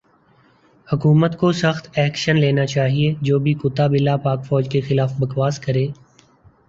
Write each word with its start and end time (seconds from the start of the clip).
حکومت 0.87 1.37
کو 1.39 1.51
سخت 1.53 1.89
ایکشن 1.93 2.39
لینا 2.39 2.65
چایئے 2.65 3.13
جو 3.21 3.39
بھی 3.39 3.53
کتا 3.61 3.87
بلا 3.87 4.15
پاک 4.23 4.45
فوج 4.45 4.69
کے 4.71 4.81
خلاف 4.87 5.13
بکواس 5.19 5.59
کرے 5.59 5.87